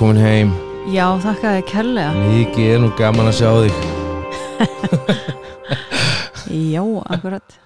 [0.00, 0.50] velkomin heim.
[0.88, 2.12] Já, þakka þér kærlega.
[2.32, 3.74] Mikið er nú gaman að sjá þig.
[6.72, 6.80] Já,
[7.12, 7.56] akkurat.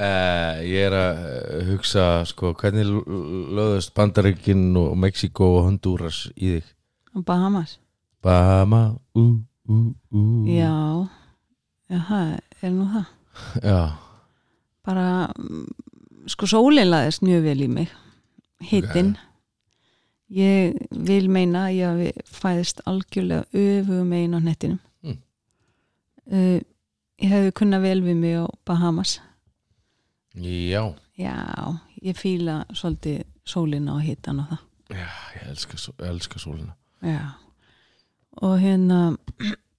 [0.00, 5.64] Uh, Ég er að eh, hugsa sko, hvernig l- l- lögðust Bandaríkin og Mexiko og
[5.70, 6.68] Honduras í þig?
[7.26, 7.78] Bahamas.
[8.24, 8.82] Bahama,
[9.16, 9.24] ú,
[9.68, 9.80] ú,
[10.12, 10.24] ú.
[10.44, 10.76] Já,
[11.88, 13.08] það er nú það.
[13.64, 13.80] Já,
[14.84, 15.08] Bara,
[15.40, 15.66] mm,
[16.32, 17.90] sko sólinn laðist mjög vel í mig.
[18.70, 19.14] Hittinn
[20.30, 24.80] Ég vil meina að ég fæðist algjörlega öfugum megin á hnettinum.
[25.02, 25.16] Mm.
[26.30, 26.60] uh,
[27.20, 29.18] Ég hefði kunnað vel við mig á Bahamas.
[30.40, 31.34] Já, Já,
[32.00, 34.62] ég fíla svolítið sólina og hittan og það.
[34.94, 36.72] Já Ég elska, elska sólina.
[37.04, 37.34] Já.
[38.40, 39.16] Og hérna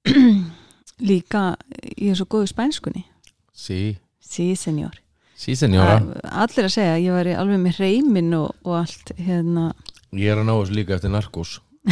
[1.11, 1.55] líka
[1.97, 3.05] ég er svo góð í spænskunni.
[3.53, 5.01] Sí, sí, senjór
[5.41, 5.97] sí senjóra
[6.43, 9.71] allir að segja ég var alveg með reymin og, og allt hérna
[10.17, 11.59] Ég er að ná þessu líka eftir narkos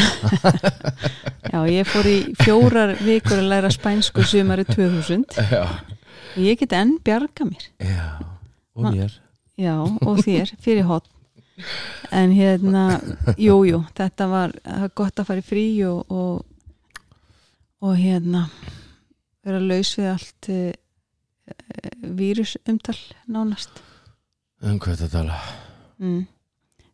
[1.49, 5.63] já, ég fór í fjórar vikur að læra spænsku sumari 2000 Já,
[6.37, 7.63] ég get enn bjarga mér.
[7.81, 8.19] Já
[8.77, 9.15] Og mér
[9.59, 11.09] já, og þér, fyrir hot
[12.15, 13.01] en hérna
[13.35, 14.53] jújú, jú, þetta var
[14.95, 16.45] gott að fara í frí og og,
[17.83, 18.45] og hérna
[19.45, 20.59] vera laus við allt e,
[22.03, 22.97] vírusumtal
[23.27, 23.81] nánast.
[24.61, 25.39] Um hvað þetta tala?
[25.99, 26.25] Mm.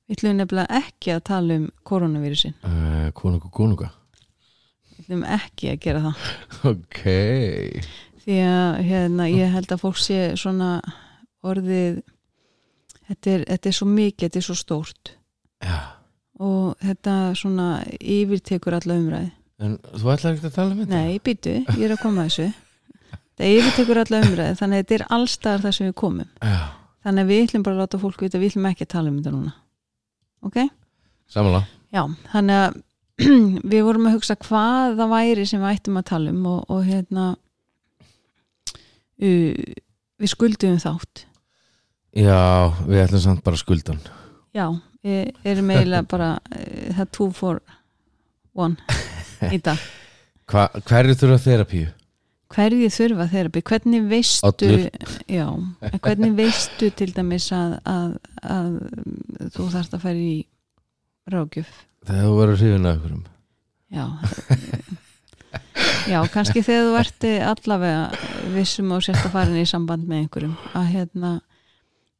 [0.05, 3.91] Við ætlum nefnilega ekki að tala um koronavírusin, uh, Konungu, konunga.
[4.95, 6.27] Við ætlum ekki að gera það.
[6.71, 7.01] Ok.
[8.25, 10.79] Því að hérna, ég held að fólk sé svona
[11.45, 12.01] orðið
[13.09, 15.15] þetta er, þetta er svo mikið, þetta er svo stórt.
[15.61, 15.79] Já.
[16.41, 17.67] Og þetta svona
[18.01, 19.29] yfirtekur alla umræði
[19.63, 20.97] En þú ætlar ekki að tala um þetta?
[20.99, 22.47] Nei, býtu, ég er að koma að þessu.
[23.35, 26.33] Það yfirtekur alla umræði þannig að þetta er allstaðar þar sem við komum.
[26.41, 26.57] Já,
[27.07, 29.21] þannig að við ætlum bara að láta fólk vita við ætlum ekki að tala um
[29.21, 29.53] þetta núna
[30.45, 30.61] Ok?
[31.31, 32.77] samanlega Já, þannig að
[33.71, 36.81] við vorum að hugsa hvað það væri sem við ættum að tala um og, og
[36.87, 37.27] hérna
[39.23, 39.53] uh,
[40.19, 41.25] við skuldum þátt
[42.15, 44.01] Já, við ætlum samt bara skuldan
[44.55, 44.67] Já,
[45.03, 47.61] við erum eiginlega bara uh, það two for
[48.55, 48.75] one
[49.51, 49.79] í dag
[50.45, 51.87] Hva, Hverju þurfa þerapíu?
[52.53, 54.83] Hverju þurfa þerapi, hvernig veistu Allur.
[55.27, 55.47] já,
[56.03, 58.11] hvernig veistu til dæmis að, að,
[58.43, 60.35] að þú þarft að fara í
[61.31, 61.71] ráðgjöf?
[62.05, 63.25] Þegar þú verður hrifin af ykkurum
[63.95, 64.05] já
[66.11, 70.55] já, kannski þegar þú ert allavega vissum og sérst að fara í samband með einhverjum
[70.77, 71.33] að hérna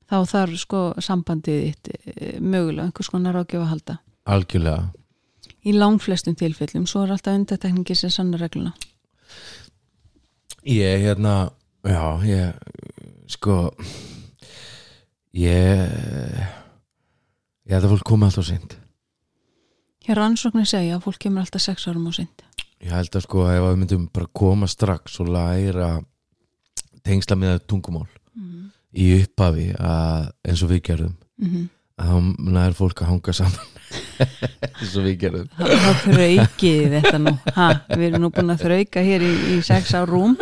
[0.10, 3.96] þá þarf sko sambandið þitt eh, mögulega einhvers konar ráðgjöf að halda.
[4.30, 4.92] Algjörlega.
[5.66, 8.76] Í langflestum tilfellum, svo er alltaf undartekningi sem sannar regluna
[10.66, 11.52] Ég, hérna,
[11.86, 12.56] já, ég
[13.30, 13.76] Sko
[15.36, 15.94] Ég
[17.66, 18.76] Ég held að fólk komi alltaf seint.
[20.06, 22.46] Hér rannsóknir segja að fólk kemur alltaf sex árum og sind
[22.82, 25.96] Ég held að sko ef við myndum bara koma strax og læra
[27.06, 31.66] tengsla með tungumál mm í upphafi að, eins og við gerðum -hmm.
[32.00, 33.74] að þá nær fólk að hanga saman
[34.80, 35.52] eins og við gerðum.
[35.58, 37.36] Það það þraukið þetta nú.
[37.58, 40.36] Ha, Við erum nú búin að þrauka hér í, í sex á rúm.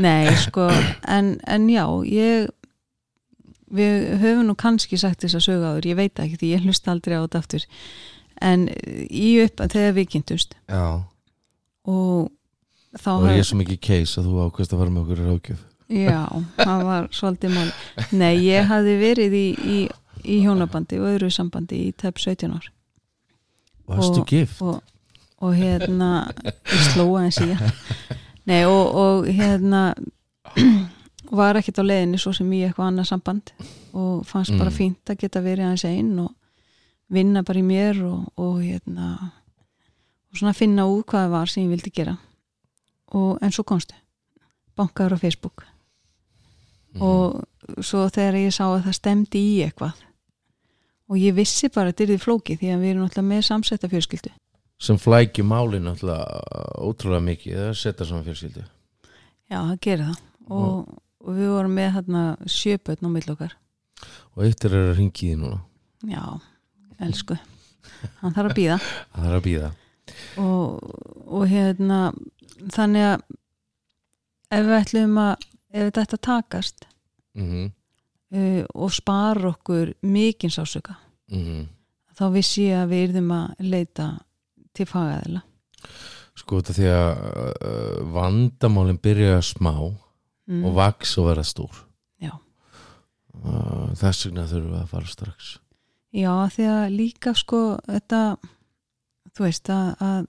[0.00, 0.68] Nei, sko
[1.10, 2.50] en, en já, ég
[3.70, 6.94] við höfum nú kannski sagt þess að sögu áður, ég veit ekki því ég hlusta
[6.94, 7.66] aldrei á þetta aftur.
[8.40, 8.68] En
[9.06, 10.54] í upp að þegar við kynntust.
[10.70, 11.02] Já,
[11.90, 12.30] og
[12.98, 15.26] þá og ég er svo mikið case að þú ákvæmst að fara með okkur í
[15.28, 16.20] ráðgjöf Já,
[16.54, 17.70] það var svolítið mál
[18.14, 19.78] Nei, ég hafði verið í, í,
[20.24, 22.70] í hjónabandi og öðru sambandi í tæp 17 ár
[23.90, 24.62] Varstu Og- gift?
[24.62, 24.82] og,
[25.40, 26.10] og hérna
[26.44, 27.48] ég slóa eins í
[28.46, 29.94] nei og, og hérna
[31.30, 33.52] var ekkert á leiðinni svo sem í eitthvað annað samband
[33.94, 34.76] og fannst bara Mm.
[34.76, 36.34] fínt að geta verið aðeins einn og
[37.10, 39.32] vinna bara í mér og, og hérna
[40.30, 42.16] og svona finna út hvað það var sem ég vildi gera
[43.12, 43.94] og en svo komstu
[44.76, 45.64] bankaður á Facebook
[46.94, 47.02] Mhm.
[47.02, 47.44] og
[47.86, 49.92] svo þegar ég sá að það stemdi í eitthvað
[51.10, 53.44] og ég vissi bara að þetta er því flóki því að við erum alltaf með
[53.50, 54.32] samsetta fjölskyldu.
[54.80, 58.66] Sem flækju málin alltaf ótrúlega mikið það setja saman fjölskyldu.
[59.50, 60.26] Já, það gerir það.
[60.50, 63.56] Og, og við vorum með hérna sjöpötn á mill okkar.
[64.36, 65.60] Og eittir er að ringi því núna.
[66.08, 66.24] Já,
[67.02, 67.36] elsku.
[68.20, 69.70] Hann þarf að býða það er að býða
[70.40, 70.94] og,
[71.26, 71.98] og hérna
[72.74, 73.26] þannig að
[74.50, 76.88] ef við ætlum að ef þetta að takast
[77.38, 77.68] mm
[78.34, 80.96] uh, og spara okkur mikinn sásöka
[81.30, 81.66] -hmm.
[82.18, 84.08] þá vissi ég að við yrðum að leita
[84.74, 85.42] til fagaðila
[86.34, 89.74] sko þetta því að uh, vandamálin byrja smá
[90.46, 90.64] mm.
[90.64, 91.86] og vaks og vera stór
[92.20, 92.32] Já.
[93.44, 95.58] uh, þess vegna þurfum við að fara strax
[96.10, 98.36] Já, því að líka sko þetta
[99.36, 100.26] þú veist að, að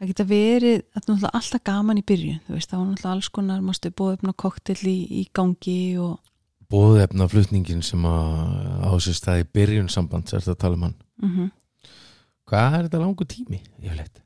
[0.00, 3.30] það geta verið að náttúrulega alltaf gaman í byrjun þú veist, það var náttúrulega alls
[3.36, 6.18] konar mástu búið upp koktel í, í gangi og
[6.70, 10.88] Bóðefna flutningin sem að á sér stað í byrjun sambands er þetta að tala um
[10.88, 10.98] hann?
[11.22, 11.50] Mm
[12.50, 13.60] Hvað er þetta langu tími?
[13.78, 14.20] Ég veit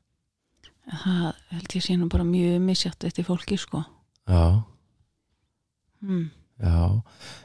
[0.85, 3.83] það held ég sé nú bara mjög misjátt eftir fólki sko.
[4.29, 4.61] Já,
[6.01, 6.25] mm.
[6.61, 7.01] já.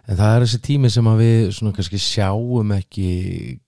[0.07, 3.11] En það er þessi tími sem að við svona kannski sjáum ekki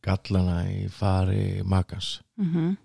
[0.04, 2.20] gallana í fari makans.
[2.40, 2.76] Mm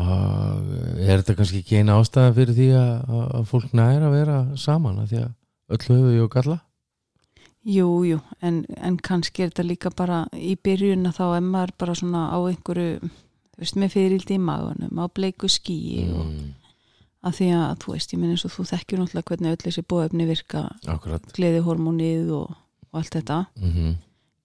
[0.00, 0.68] og
[1.02, 5.00] er þetta kannski ekki eina ástæða fyrir því að, að fólk næra að vera saman?
[5.02, 5.32] Af því að
[5.74, 6.54] öll höfu jú galla
[7.64, 11.72] Jú, jú, en, en kannski er þetta líka bara í byrjun að þá er maður
[11.78, 16.46] bara svona á einhverju þú veist, með fyrildi í magunum á bleiku skýi og mm,
[17.28, 19.82] að því að, þú veist, ég minn eins og þú þekkjur náttúrulega hvernig öll þessi
[19.92, 20.62] bóefni virka
[21.36, 22.54] gleðihormónið og,
[22.92, 23.46] og allt þetta.
[23.60, 23.94] Mm -hmm.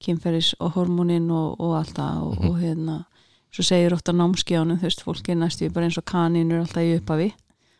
[0.06, 2.50] kynferðis og hormónin og, og allt það og, Mhm.
[2.50, 3.06] og hérna
[3.52, 6.84] svo segir ótt á námskjánu, þú veist, fólk er næstu bara eins og kaninur alltaf
[6.84, 7.34] í uppafi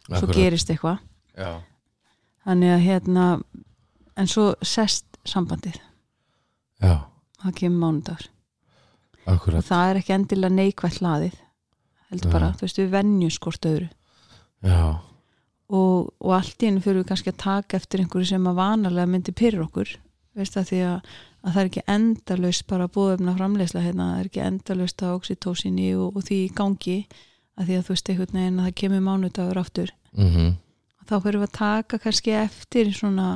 [0.08, 0.98] svo gerist eitthvað.
[1.38, 1.60] Já,
[2.46, 3.42] þannig að hérna
[4.18, 5.80] en svo sest sambandið.
[6.84, 6.96] Já,
[7.42, 8.30] það kemur mánudagur.
[9.26, 11.38] Og akkurat það er ekki endilega neikvætt hlaðið
[12.12, 13.88] heldur bara, þú veist, við venjum skort öðru.
[14.66, 14.82] Já,
[15.74, 19.10] og, og allt í hennu fyrir við kannski að taka eftir einhverju sem að vanalega
[19.10, 19.96] myndi pyrr okkur
[20.36, 24.30] veist að því að, að það er ekki endalaust bara búðefna framleysla hérna, það er
[24.30, 26.98] ekki endalaust á oxytósinni og, og því í gangi
[27.56, 29.96] að því að þú veist einhvern veginn að það kemur mánudagur aftur.
[30.16, 30.56] Mm
[31.06, 33.28] þá fyrir við að taka kannski eftir svona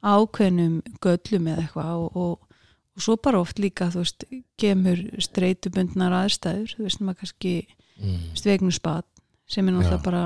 [0.00, 2.60] ákveðnum göllum eða eitthvað og, og,
[2.96, 4.26] og svo bara oft líka þú veist,
[4.60, 7.54] kemur streitubundnar aðstæður, þú veist, maður kannski
[8.00, 8.22] mm.
[8.40, 9.08] svegnusbad
[9.50, 10.06] sem er náttúrulega Já.
[10.06, 10.24] bara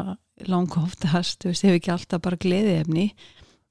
[0.50, 3.06] langa oftast, þú veist, hefur ekki alltaf bara gleði efni,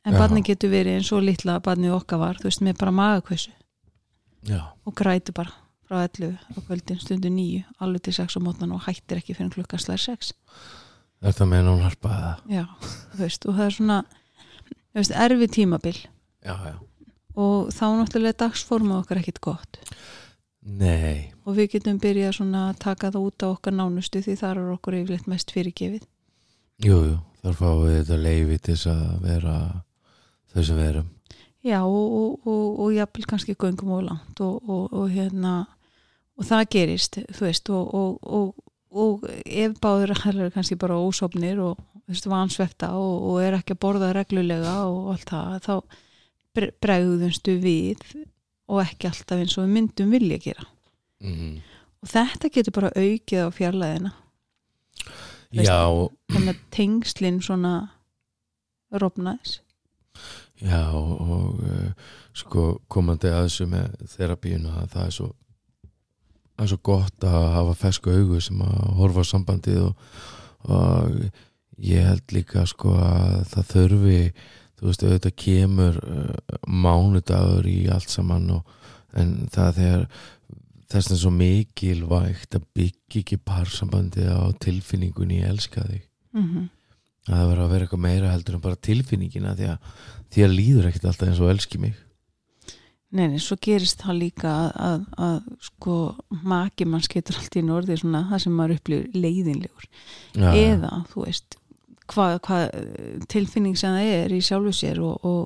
[0.03, 0.19] en Já.
[0.19, 3.53] barni getur verið eins og litla barnið okkar var þú veist, með bara magakvössu
[4.43, 5.53] Já, og grætu bara
[5.87, 9.53] frá 11 á kvöldin stundu 9, alveg til 6 á mótnan og hættir ekki fyrir
[9.55, 10.33] klukkan slæðir 6
[11.23, 12.65] þetta með hún harpa eða já,
[13.13, 13.99] þú veist, og það er svona
[14.99, 15.99] veist, erfi tímabil.
[16.43, 16.75] Já, já.
[17.33, 19.79] Og þá náttúrulega dagsforma okkar ekkit gott.
[20.63, 24.61] Nei, og við getum byrjað svona að taka það út á okkar nánustu því þar
[24.61, 26.05] er okkur yfirleitt mest fyrirgefið.
[26.83, 29.55] Jú, jú, þar fáum við þetta leifi til þess að vera
[30.53, 31.09] þau sem við erum.
[31.63, 35.53] Já, og, og, og, og jafnvel kannski göngum og langt og, og, og hérna
[36.39, 38.62] og það gerist, þú veist og,
[38.93, 41.81] og, ef báður eru kannski bara ósopnir og
[42.29, 45.73] vansvefta og, og er ekki að borða reglulega og allt það þá
[46.53, 48.03] bre- bregðumstu við
[48.69, 50.67] og ekki alltaf eins og við myndum vilja gera.
[51.23, 51.61] Mm.
[52.03, 54.11] og þetta getur bara aukið á fjarlæðina.
[55.53, 55.77] Já,
[56.33, 57.73] þannig að tengslinn svona
[58.93, 59.59] rofnaðis
[60.63, 61.91] já og uh,
[62.37, 65.29] sko komandi að þessu með þerapíuna að það er svo
[66.63, 70.11] það er svo gott að hafa fesku augu sem að horfa á sambandið og,
[70.71, 71.17] og
[71.83, 74.19] ég held líka sko að það þurfi
[74.79, 78.63] þú veist auðvitað kemur uh, mánudagur í allt saman og,
[79.19, 80.05] en það þegar
[80.93, 86.03] þess að svo mikilvægt að byggja ekki parsambandi á tilfinningunni ég elska þig
[86.33, 86.65] mm -hmm.
[87.27, 89.77] að það verður að vera eitthvað meira heldur en bara tilfinningina því að
[90.33, 91.95] því að líður ekkert alltaf eins og elski mig
[93.13, 95.97] Nei, nei, svo gerist það líka að, að, að sko
[96.49, 99.89] maki manns getur allt í norði svona það sem maður upplifir leiðinlegur.
[100.33, 101.59] Já, eða, þú veist
[102.09, 102.61] hvað hva,
[103.29, 105.43] tilfinning sem það er í sjálfu sér og, og,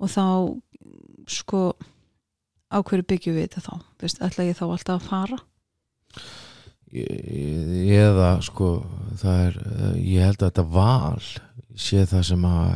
[0.00, 0.26] og þá
[1.30, 1.62] sko
[2.70, 3.86] á hverju byggjum við þetta þá?
[4.02, 5.40] Veist, ætla ég þá alltaf að fara?
[6.90, 8.70] Eða sko
[9.20, 9.58] það er,
[9.96, 11.24] ég held að þetta val
[11.78, 12.70] sé það sem að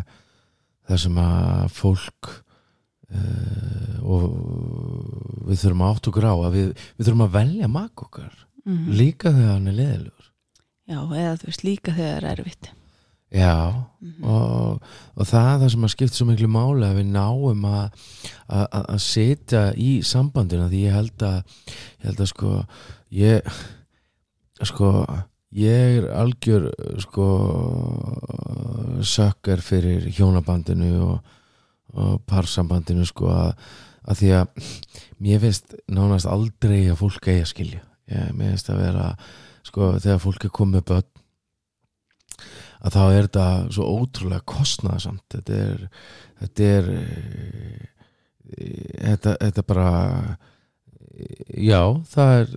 [0.85, 2.33] það sem að fólk
[3.15, 4.23] uh, og
[5.49, 8.33] við þurfum að átt okkur á að við, við þurfum að velja mak okkar
[8.65, 10.31] mm líka þegar hann er leðilegur
[10.85, 12.67] Já, eða þú veist líka þegar það er erfitt.
[13.35, 13.53] Já
[14.05, 14.83] mm og,
[15.17, 18.03] og það er það sem að skipta svo miklu máli að við náum að,
[18.49, 21.39] að, að- að setja í sambandina því ég held að
[21.71, 22.53] ég held að sko
[23.21, 23.55] ég
[24.65, 24.91] sko
[25.55, 26.69] ég er algjör
[27.05, 27.27] sko
[29.05, 31.35] sökkar fyrir hjónabandinu og,
[31.95, 33.67] og parsambandinu sko að,
[34.11, 34.71] að því að
[35.25, 37.83] mér finnst nánast aldrei að fólk eigi að skilja.
[38.13, 39.11] Ég, mér finnst að vera
[39.65, 41.11] sko þegar fólk er komið börn
[42.85, 45.85] að þá er þetta svo ótrúlega kostnaðsamt þetta er
[46.43, 47.87] þetta er eh,
[49.09, 49.89] þetta, þetta bara
[51.15, 51.81] já,
[52.11, 52.51] það er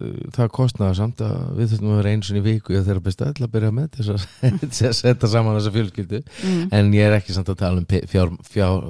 [0.46, 3.46] er kostnaðarsamt að við þurfum að vera eins og í viku eða þeirra besta til
[3.46, 4.26] að byrja með til að,
[4.90, 6.64] að setja saman þessa fjölskyldu mm.
[6.78, 8.88] en ég er ekki samt að tala um fjár, fjár,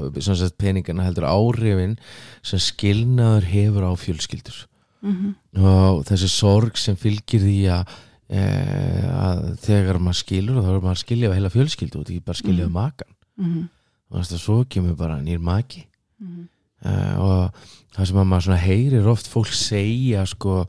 [0.62, 1.98] peningana heldur áhrifin
[2.46, 4.60] sem skilnaður hefur á fjölskyldur
[5.06, 7.96] mhm, og þessi sorg sem fylgir því að,
[8.32, 8.44] e,
[9.14, 12.64] að þegar maður skilur þá er maður að skilja heila fjölskyldu og ekki bara skilja
[12.64, 12.78] við Mhm.
[12.80, 13.66] makan mhm,
[14.08, 15.84] og þess að svo kemur bara nýr maki
[16.24, 16.48] mhm.
[16.84, 17.62] E, og
[17.96, 20.66] það sem að maður heyrir oft fólk segja sko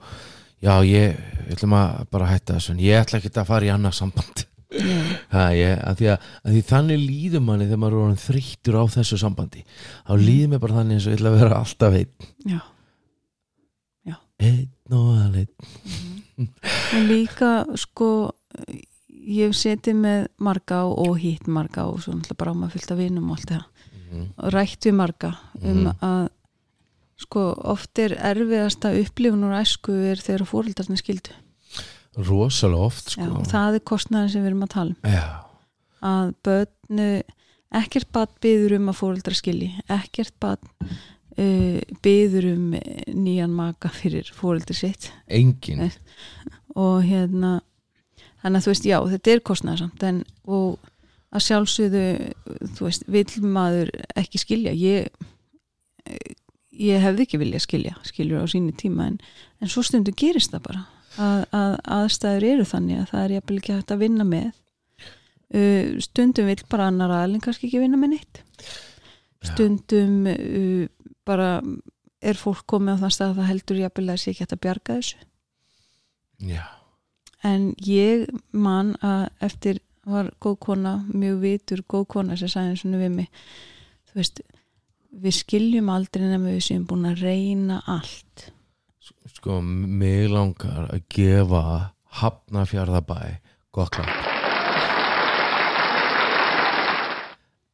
[0.65, 1.19] já ég
[1.53, 4.45] ætlum að bara hætta þessu ég ætla ekki að fara í annað samband.
[4.79, 4.99] Já,
[5.33, 8.77] ha, ég, að, því að, að því þannig líður manni þegar maður er orðin þreyttur
[8.77, 9.63] á þessu sambandi.
[10.05, 12.27] Þá líður mér bara þannig eins og ég ætla að vera alltaf einn.
[12.45, 12.59] Já.
[14.39, 15.49] Einn og alveg
[16.95, 18.09] og líka sko
[19.29, 22.93] ég hef setið með marga og, hitt marga og svo náttúrulega bara á maður fyllt
[22.95, 23.65] af vinum og allt það
[24.11, 24.27] Mhm.
[24.39, 25.95] og rætt við marga um Mhm.
[26.03, 26.29] að
[27.19, 31.31] sko oft er erfiðasta upplifun úr æsku er þegar fóreldarnir skildu
[32.17, 35.45] rosalega oft sko Já, og það er kostnæðin sem við erum að tala um Já.
[36.03, 37.23] að börnu
[37.79, 40.59] ekkert bad byður um að fóreldra skilji ekkert bad
[41.39, 42.71] uh, byður um
[43.15, 45.91] nýjan maka fyrir fóreldri sitt engin Nei.
[46.75, 47.61] og hérna
[48.43, 50.79] þannig að þú veist, já, þetta er kostnæðsamt en, og
[51.35, 52.05] að sjálfsögðu
[52.77, 54.73] þú veist, vill maður ekki skilja.
[54.73, 55.11] Ég
[56.79, 59.19] ég hefði ekki viljað skilja skiljur á síni tíma en,
[59.61, 60.85] en svo stundu gerist það bara
[61.19, 64.49] að, að aðstæður eru þannig að það er jafnvel ekki hægt að vinna með.
[65.49, 68.43] Uh, stundum vill bara annar aðlinn kannski ekki vinna með neitt.
[69.49, 70.85] Stundum uh,
[71.29, 71.53] bara
[72.19, 74.65] er fólk komið á þann stað að það heldur jafnvel að sé ekki hægt að
[74.67, 75.25] bjarga þessu.
[76.39, 76.63] Já.
[77.43, 79.81] en ég man að eftir
[80.13, 83.29] var góð kona, mjög vitur góð kona sem sagði svona við mig
[84.09, 84.41] þú veist,
[85.13, 88.49] við skiljum aldrei nema við séum búin að reyna allt
[89.39, 91.63] sko mig langar að gefa
[92.19, 93.21] Hafnarfjarðabæ
[93.73, 94.27] gott klapp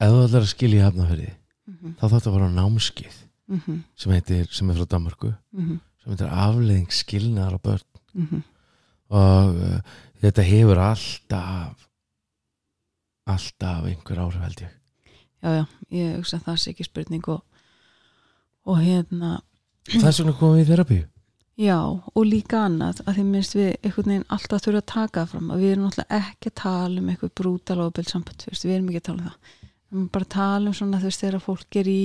[0.03, 1.95] ef þú ætlar að skilja Hafnarfjörði mm -hmm.
[1.99, 3.79] þá þátt að fara á námskið Mm -hmm.
[3.95, 8.43] sem heitir, sem er frá Danmarku Mm sem heitir afleðing skilnaðar á börn -hmm.
[9.09, 9.79] og uh,
[10.21, 11.88] þetta hefur alltaf
[13.26, 14.75] alltaf einhver áhrif held ég.
[15.45, 17.43] Já, já, ég hugsa að það sé ekki spurning og,
[18.69, 19.35] og hérna.
[19.90, 21.02] Þess vegna komum við í þerapíu
[21.61, 25.28] já, og líka annað að því minnst við einhvern veginn alltaf þurfa að taka það
[25.35, 28.64] fram að við erum náttúrulega ekki að tala um eitthvað brútal og samband, þú veist,
[28.66, 29.61] við erum ekki að tala um það.
[29.95, 32.00] Við bara tala um svona veist þegar fólk er í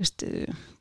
[0.00, 0.24] veist,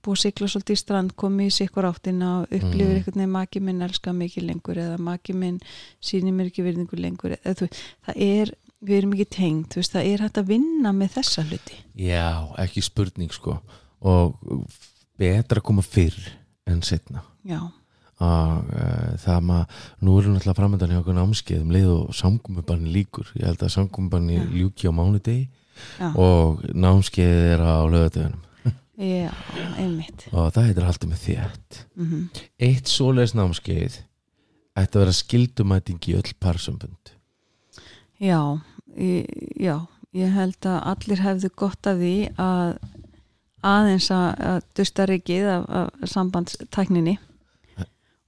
[0.04, 2.96] búið að sigla svolítið í strand komið í sikkur áttina og upplifir Mhm.
[3.02, 5.60] einhvern veginn maki minn elska mikið lengur eða maki minn
[6.02, 7.68] sýnir mér ekki virðingu lengur eða, þú,
[8.08, 11.46] það er, við erum ekki tengd þú veist, það er hægt að vinna með þessa
[11.48, 11.78] hluti.
[11.96, 12.28] Já,
[12.64, 13.58] ekki spurning sko.
[14.04, 14.36] Og
[15.20, 16.18] betra að koma fyrr
[16.70, 17.60] en setna já,
[18.24, 22.94] og uh, það maður nú erum náttúrulega framöndan hjá okkur námskeið um leið og samgumbanni
[22.94, 24.46] líkur ég held að samgumbanni Já.
[24.54, 25.44] ljúki á mánudegi
[26.00, 28.42] já, og námskeið er á lögadögunum
[29.04, 29.32] já,
[29.82, 30.28] einmitt.
[30.32, 31.80] Og það heitir haldið með þétt.
[32.00, 34.00] Mm eitt svoleiðis námskeið
[34.80, 37.12] ætti að vera skildumæting í öll parsambund
[38.24, 38.40] Já,
[38.98, 39.78] já,
[40.14, 42.76] ég held að allir hefðu gott af því að
[43.64, 47.18] aðeins að, dusta rikið af, af sambandstækninni.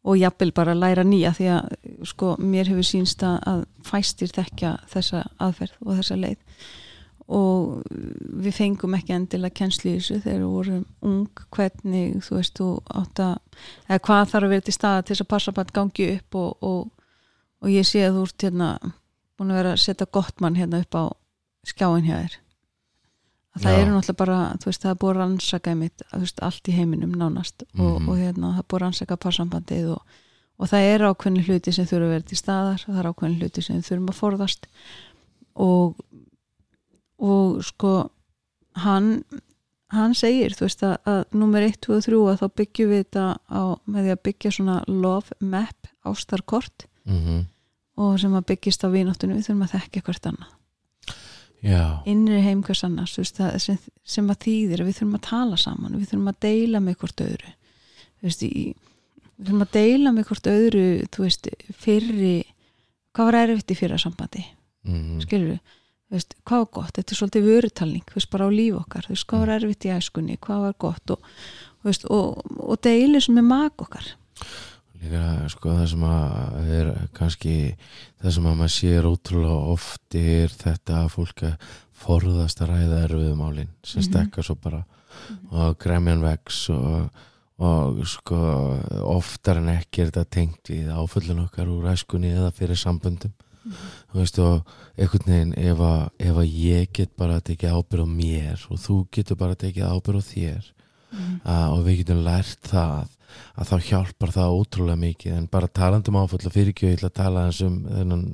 [0.05, 1.69] Og jafnvel bara læra nýja því að
[2.05, 6.67] sko mér hefur sínst að, að fæstir þekkja þessa aðferð og þessa leið.
[7.25, 7.79] Og
[8.45, 12.67] við fengum ekki endilega kennslu í þessu þegar við vorum ung hvernig þú veist þú
[13.01, 15.77] átt að eða hvað þarf að vera til staða til þess að passa bara að
[15.79, 17.09] gangi upp og, og,
[17.65, 18.69] og ég sé að þú ert hérna
[19.39, 21.03] búin að vera að setja gott mann hérna upp á
[21.65, 22.35] skjáin hjá þér
[23.55, 23.79] að það Já.
[23.81, 26.73] eru náttúrulega bara, þú veist, það er búið að rannsaka einmitt, þú veist, allt í
[26.75, 28.09] heiminum nánast og, Mhm.
[28.09, 30.01] og hérna, það er búið að rannsaka parsambandið og,
[30.59, 33.63] og það er ákveðni hluti sem þurfa að vera til staðar það er ákveðni hluti
[33.63, 34.67] sem þurfum að forðast
[35.55, 35.95] og
[37.19, 38.09] og sko
[38.83, 39.23] hann
[39.95, 43.03] hann segir, þú veist, að, að nummer 1, 2 og 3 að þá byggjum við
[43.05, 47.45] þetta á, með því að byggja svona love map ástarkort mm
[47.95, 50.55] og sem að byggist á vináttunum við þurfum að þekka hvert annað.
[51.65, 55.57] Já, innri heim hvers annars veist, sem, sem að þýðir að við þurfum að tala
[55.57, 57.53] saman við þurfum að deila með hvort öðru.
[58.25, 58.65] Veist, í,
[59.31, 60.83] við þurfum að deila með hvort öðru
[61.15, 61.49] þú veist,
[61.85, 62.35] fyrri
[63.15, 64.43] hvað var erfitt í fyrra sambandi?
[64.85, 65.73] Mm skilur við,
[66.13, 66.93] veist, hvað var gott?
[66.99, 69.09] Þetta er svolítið vörutalning, bara á líf okkar.
[69.09, 71.15] Veist, hvað var erfitt í æskunni, hvað var gott?
[71.15, 71.19] Og,
[72.09, 74.11] og, og deili sem er mag okkar
[75.05, 77.55] líka sko það sem að er kannski
[78.21, 81.69] það sem að maður sér ótrúlega oft er þetta að fólk að
[82.05, 84.09] forðast að ræða erfiðu málin sem Mhm.
[84.09, 84.83] stekka svo bara
[85.51, 87.09] og gremjan vex og,
[87.63, 88.35] og sko
[89.15, 93.31] oftar en ekki er þetta tengt við áföllun okkar úr æskunni eða fyrir samböndum
[93.65, 94.67] þú veist og
[94.99, 98.97] einhvern veginn ef að, ef að ég get bara tekið ábyrð á mér og þú
[99.11, 100.67] getur bara tekið ábyrð á þér
[101.43, 103.11] að, og við getum lært það
[103.55, 107.17] að þá hjálpar það ótrúlega mikið en bara talandum áfall og fyrirgjöð ég ætla að
[107.19, 108.25] tala um þennan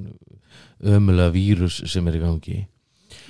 [0.82, 2.60] ömulega vírus sem er í gangi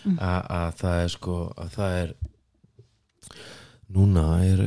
[0.01, 0.17] Mm.
[0.17, 2.13] að, að það er sko að það er
[3.91, 4.63] núna er,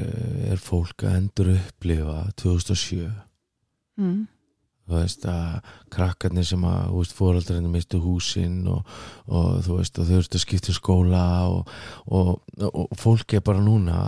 [0.52, 3.08] er fólk að endur upplifa 2007
[3.98, 4.20] mm.
[4.84, 8.90] Þú veist að krakkarnir sem að þú veist, fóraldarinn mistu húsin og,
[9.32, 11.70] og þú veist og þau eru að skipta um skóla og,
[12.06, 14.00] og, og fólk er bara núna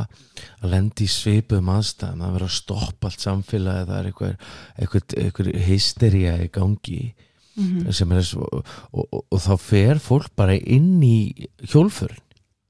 [0.61, 4.35] að lendi í svipuðum aðstæðum að vera að stoppa allt samfélagi það er eitthvað,
[4.77, 7.15] eitthvað, eitthvað hystería í gangi
[7.57, 12.21] Mm er svo, og, og, og þá fer fólk bara inn í hjólfurinn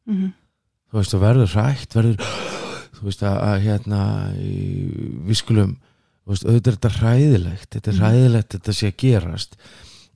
[0.07, 0.31] -hmm.
[0.93, 2.23] þú veist og verður hrætt verður
[2.97, 5.77] þú veist að, að hérna í- við skulum
[6.27, 8.03] veist, auðvitað er þetta hræðilegt þetta er Mhm.
[8.05, 9.57] hræðilegt þetta sé að gerast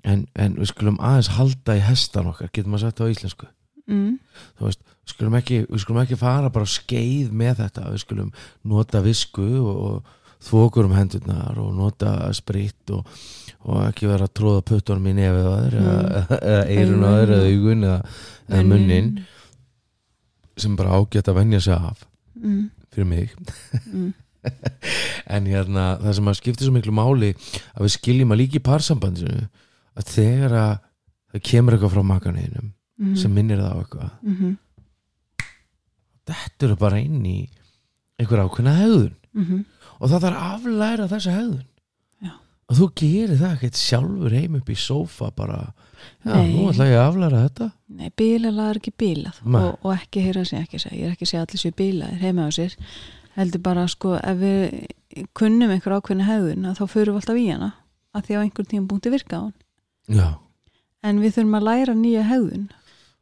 [0.05, 3.51] en, en við skulum aðeins halda í hestan okkar getur maður sagt það á íslensku
[3.87, 4.15] mm.
[4.59, 8.03] þú veist, við skulum ekki, við skulum ekki fara bara á skeið með þetta við
[8.05, 8.33] skulum
[8.65, 13.05] nota visku og, og þvokur um hendurnar og nota spritt og,
[13.69, 17.85] og ekki vera að tróða puttunum í nefið á þér eða, eirun þér eða augun
[17.91, 17.99] eða,
[18.49, 19.11] eða munnin
[20.61, 22.07] sem bara ágætt að venja sig af
[22.41, 22.65] mm.
[22.95, 23.37] fyrir mig
[23.93, 24.15] Mm.
[25.35, 27.33] en hérna það sem að skiptir svo miklu máli
[27.75, 29.49] að við skiljum að líka í parsambandinu
[30.01, 30.75] að þegar að
[31.35, 33.15] það kemur eitthvað frá makaninum Mm.
[33.17, 34.57] sem minnir það á eitthvað mm -hmm.
[36.29, 37.39] þetta eru bara inn í
[38.21, 39.65] einhver ákveðna hegðun Mm -hmm.
[40.01, 41.67] og það þarf aflæra þessa hegðun
[42.27, 42.31] Já.
[42.69, 45.73] og þú gerir það ekkert sjálfur heim upp í sófa bara
[46.25, 46.51] já, Nei.
[46.57, 50.43] nú ætla ég að aflæra þetta Nei, bílalag er ekki bílað og, og ekki heyra
[50.43, 52.75] ég ekki segja, ég er ekki segja allir sér bílaðir heima á sér
[53.37, 57.47] heldur bara sko ef við kunnum einhver ákveðna hefðun að þá förum við alltaf í
[57.51, 57.73] hana
[58.17, 59.57] að því á einhvern tíma búin virka á hann.
[60.11, 60.29] Já,
[61.07, 62.69] en við þurfum að læra nýja hefðun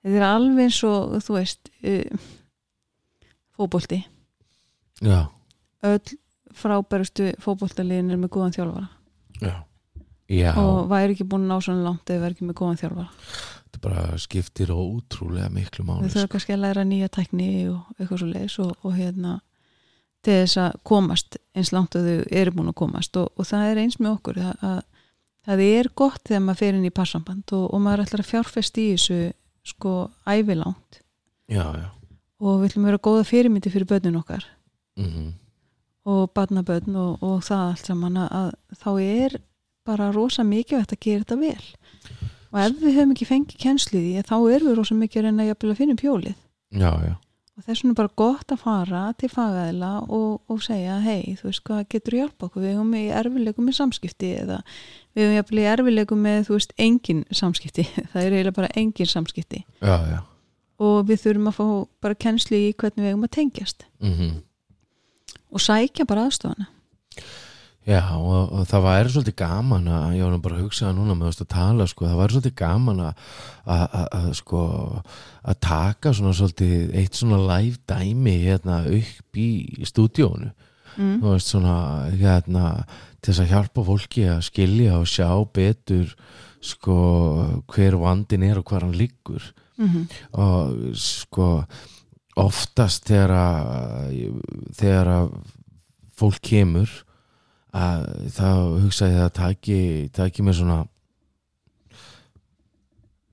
[0.03, 2.29] þetta er alveg eins og þú veist uh,
[3.59, 4.01] fótbolti.
[5.05, 5.21] Já,
[5.87, 6.17] öll
[6.59, 8.89] frábærustu fótboltaliðin er með góðan þjálfara.
[9.43, 9.55] Já.
[10.29, 12.81] Já, og væri ekki búin að ná svona langt ef við væri ekki með góðan
[12.83, 13.29] þjálfara.
[13.69, 18.21] Þetta bara skiptir ótrúlega miklu máli við þurfum kannski að læra nýja tækni og eitthvað
[18.21, 19.39] svo leiðis og, og hérna
[20.29, 23.73] til þess að komast eins langt og þau eru búin að komast og, og það
[23.73, 24.79] er eins með okkur að, að
[25.49, 28.81] það er gott þegar maður fer inn í passamband og, og maður ætlar að fjárfest
[28.81, 29.19] í þessu
[29.69, 29.95] sko
[30.29, 31.03] ævilangt.
[31.49, 31.89] Já, já.
[32.39, 34.49] Og við ætlum að vera góða fyrirmyndi fyrir börnin okkar
[35.01, 35.37] mm
[36.09, 39.35] og barnabörn og, og það allt saman að, að þá er
[39.85, 41.67] bara rosa mikið að gera þetta vel.
[42.49, 45.75] Og ef við höfum ekki fengið því þá erum við rosa mikið að reyna að
[45.77, 46.37] finna pjólið
[46.71, 47.15] já, já,
[47.59, 51.51] og þess vegna er bara gott að fara til fagæðila og, og segja hei, þú
[51.51, 52.65] veist hvað getur hjálpa okkur?
[52.65, 54.59] Við höfum í erfileikum með samskipti eða
[55.13, 59.11] við höfum jafnvel í erfileikum með þú veist engin samskipti, það er eiginlega bara engin
[59.11, 59.65] samskipti.
[59.83, 60.21] Já, já.
[60.79, 61.65] og við þurfum að fá
[62.07, 63.89] bara kennslu í hvernig við höfum að tengjast.
[63.99, 64.45] Mm
[65.53, 66.69] og sækja bara aðstofana
[67.89, 71.31] Já, og, og það væri svolítið gaman að, ég var bara að hugsa núna með
[71.31, 74.65] þess að tala, sko, það væri svolítið gaman að, sko,
[75.49, 79.49] að taka svona svolítið eitt svona live dæmi hérna upp í
[79.89, 80.51] stúdíónu,
[80.99, 81.17] mm.
[81.23, 81.79] þú veist svona
[82.13, 82.67] hérna
[83.23, 86.13] til þess að hjálpa fólki að skilja og sjá betur
[86.69, 86.99] sko
[87.73, 89.53] hver vandin er og hvar hann liggur.
[89.79, 91.63] Mm og sko
[92.39, 94.17] oftast þegar að
[94.77, 95.29] þegar að
[96.19, 96.91] fólk kemur
[97.79, 98.49] að þá
[98.83, 99.81] hugsa ég að taki,
[100.15, 100.83] taki mér svona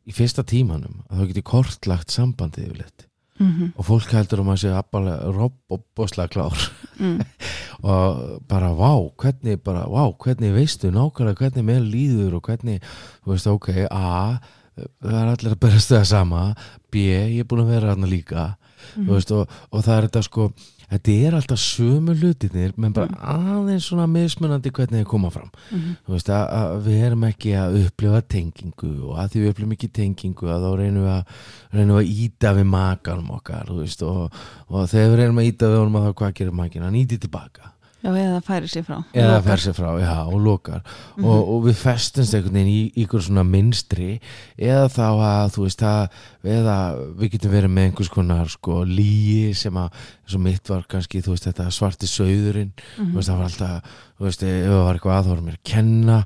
[0.06, 3.06] í fyrsta tímanum að þá geti kortlagt sambandið yfirleitt.
[3.40, 3.72] -hmm.
[3.76, 6.68] og fólk heldur um að sé abbalega robb og boslega klár.
[7.00, 7.20] Mm.
[7.90, 12.80] og bara vá, hvernig bara, vá, hvernig veistu nákvæmlega hvernig mér líður og hvernig
[13.24, 14.40] þú veist, ok, A
[14.76, 16.46] það er allir að berast það sama.
[16.92, 18.48] B, ég er búin að vera þarna líka.
[18.96, 20.48] Þú veist, og, og það er þetta sko
[20.96, 25.52] þetta er alltaf sömu hlutinir menn bara aðeins svona mismunandi hvernig þeir koma fram.
[25.72, 25.94] Mhm.
[26.08, 29.78] þú veist, að, að við erum ekki að upplifa tengingu og að því við upplifum
[29.78, 31.38] ekki tengingu að þá reynum við að,
[31.76, 35.82] reynum að íta við makanum okkar veist, og, og þegar við reynum að íta við
[35.84, 37.75] honum að þá hvað gerir makin, hann íti tilbaka
[38.06, 38.98] Já, eða færi sér frá.
[39.18, 40.82] Eða fer sér frá, já, og lokar.
[41.18, 44.20] Og, og við festumst einhvern veginn í ykkur svona minstri
[44.62, 46.20] eða þá að þú veist að
[46.56, 46.76] eða
[47.18, 49.90] við getum verið með einhvers konar sko líi sem að
[50.22, 53.10] eins og mitt var kannski, þú veist, þetta svarti sauðurinn, Mhm.
[53.12, 55.58] þú veist, það var alltaf þú veist, ef það var eitthvað að þá var mér
[55.58, 56.20] að kenna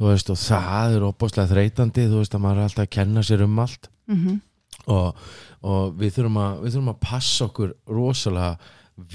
[0.00, 3.20] þú veist, og það er opáslega þreytandi, þú veist, að maður er alltaf að kenna
[3.28, 3.88] sér um allt.
[4.08, 4.40] Mhm.
[4.88, 5.16] og,
[5.66, 8.56] og við, þurfum að, við þurfum að passa okkur rosalega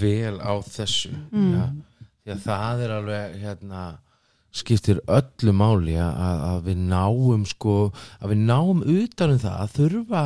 [0.02, 1.82] vel á þessu Mm.
[2.36, 3.82] Að það er alveg hérna,
[4.52, 7.76] skiptir öllu máli að, að við náum sko,
[8.20, 10.24] að við náum utanum það að þurfa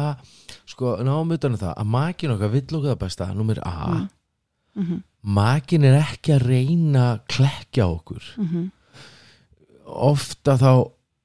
[0.71, 3.75] sko, náum utanum það að makin okkar vill okkur það besta, nummer A.
[4.75, 5.03] Mhm.
[5.25, 8.25] makin er ekki að reyna að klekja okkur.
[8.37, 8.65] Mhm,
[9.85, 10.71] ofta þá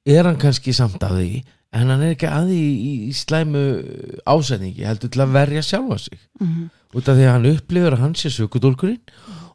[0.05, 3.61] er hann kannski samt að því en hann er ekki að því í, í slæmu
[4.29, 6.19] ásetningi heldur til að verja sjálfa sig.
[6.39, 6.69] Mhm.
[6.91, 8.99] út af því að hann upplifur að hann sé sökudólkurinn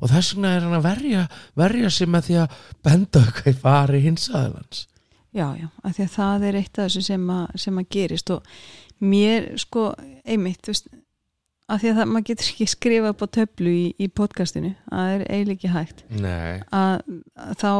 [0.06, 1.24] og þess vegna er hann að verja,
[1.58, 4.86] verja sig með því að benda eitthvað í fari hins aðeins
[5.36, 8.30] Já, já, af því að það er eitt af þessu sem að, sem að gerist.
[8.32, 9.90] Og mér sko
[10.24, 10.88] einmitt, þú veist
[11.66, 15.12] af því að það, maður getur ekki skrifað upp á töflu í, í podcastinu, það
[15.12, 16.02] er eiginlega ekki hægt.
[16.78, 16.94] Að,
[17.42, 17.70] að þá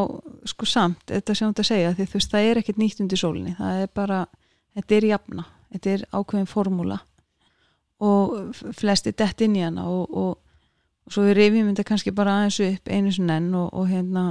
[0.53, 3.03] sko samt, þetta sem þú ert að segja því þú veist, það er ekkert nýtt
[3.05, 3.55] undir sólinni.
[3.57, 4.23] Það er bara,
[4.77, 5.47] þetta er jafna.
[5.73, 6.99] Þetta er ákveðin formúla.
[8.05, 8.37] Og
[8.77, 10.35] flesti dett inn í hana og, og,
[11.07, 14.25] og svo við rifjum þetta kannski bara aðeins upp einu sinni enn og, og hérna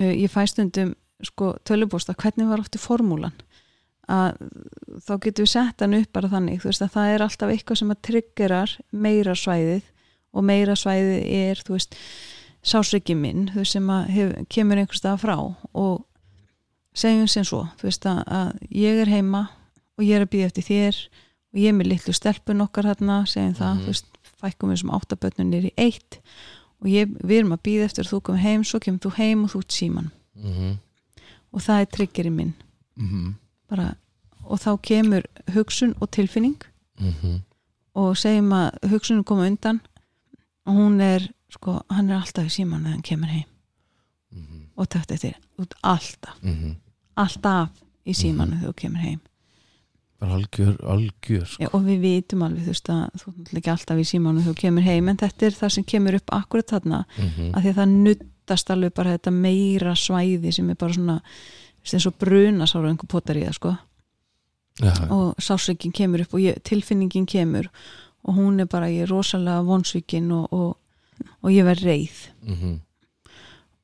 [0.00, 0.94] uh, ég fæ stundum
[1.26, 3.34] sko tölubósta, hvernig var aftur formúlan?
[4.08, 4.38] Að
[5.04, 7.80] þá getum við sett hann upp bara þannig, þú veist að það er alltaf eitthvað
[7.82, 9.82] sem að triggerar meira svæðið
[10.38, 11.96] og meira svæðið er, þú veist
[12.68, 15.34] sásriki minn, þú veist sem að hef, kemur einhvers stað frá.
[15.74, 16.04] Og
[16.96, 19.42] segjum sem svo, þú veist að, að ég er heima
[19.98, 21.02] og ég er að býða eftir þér
[21.52, 23.82] og ég er með litlu stelpun okkar hérna, segjum það, Mhm.
[23.84, 26.20] þú veist fækkum við sem áttabötnunir í eitt.
[26.82, 29.44] Og ég, við erum að býða eftir að þú komið heim svo kemur þú heim
[29.44, 30.76] og þú ert síman mm
[31.48, 32.54] og það er triggerinn minn.
[32.96, 33.34] -hmm.
[33.68, 33.94] bara,
[34.44, 35.22] og þá kemur
[35.54, 36.62] hugsun og tilfinning.
[37.00, 37.40] Mm
[37.94, 39.80] og segjum að hugsunin koma undan.
[40.66, 43.48] Og hún er sko, hann er alltaf í síman þegar hann kemur heim.
[44.76, 45.34] Og takt eftir,
[45.82, 46.36] alltaf.
[47.16, 47.68] Alltaf
[48.04, 49.20] í símanu þegar þú kemur heim
[50.18, 51.62] algjör, algjör sko.
[51.62, 54.54] Já, og við vitum alveg þú veist að þú er ekki alltaf í þegar þú
[54.62, 57.78] kemur heim en þetta er það sem kemur upp akkurat þarna mm að því að
[57.78, 61.20] það nuttast alveg bara þetta meira svæði sem er bara svona
[61.92, 63.76] eins og bruna sára einhver potar í það sko.
[64.78, 67.70] Ja, og sásökin kemur upp og ég, tilfinningin kemur
[68.22, 70.76] og hún er bara, ég er rosalega vonsvíkin og, og,
[71.42, 72.20] og ég verð reið.
[72.42, 72.76] Mm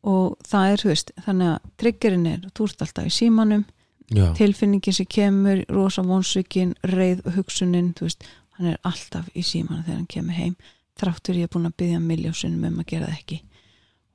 [0.04, 3.64] og það er, þú veist, þannig að triggerinn er, þú ert alltaf í símanum
[4.10, 8.24] já, tilfinningin sem kemur, rosa vonsvíkin reið og hugsunin, veist
[8.58, 10.56] hann er alltaf í símanum þegar hann kemur heim
[10.98, 13.38] þráttur ég er búin að byggja miljósunum um að gera það ekki.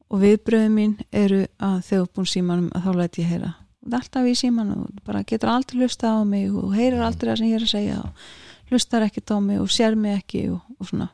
[0.10, 3.52] Og viðbröðu mín eru að þegar þú er búin símanum að þá læti ég heyra.
[3.80, 7.42] Þú ert alltaf í símanum, bara getur aldrei hlusta á mig og heyrir aldrei það
[7.42, 10.64] sem ég er að segja og hlustar ekkert á mig og sér mig ekki og,
[10.80, 11.10] og svona.